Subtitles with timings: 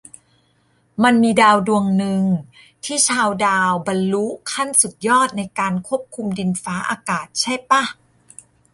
[1.03, 2.23] มันมีดาวดวงนึง
[2.85, 7.83] ที่ชาวดาวบรรลุขั้นสุดยอดในการควบคุมดินฟ้าอากาศใช่ป่ะ?